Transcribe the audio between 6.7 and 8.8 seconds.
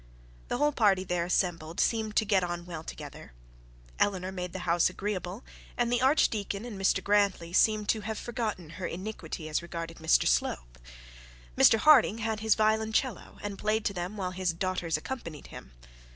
Mrs Grantly seemed to have forgotten